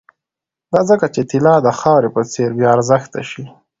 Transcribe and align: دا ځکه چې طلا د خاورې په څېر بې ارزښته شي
دا 0.71 0.81
ځکه 0.89 1.05
چې 1.13 1.21
طلا 1.29 1.55
د 1.65 1.67
خاورې 1.79 2.09
په 2.15 2.21
څېر 2.31 2.49
بې 2.57 2.65
ارزښته 2.75 3.21
شي 3.29 3.43